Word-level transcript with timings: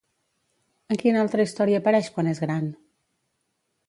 En 0.95 0.99
quina 1.03 1.19
altra 1.23 1.45
història 1.47 1.81
apareix 1.81 2.09
quan 2.15 2.31
és 2.31 2.41
gran? 2.47 2.73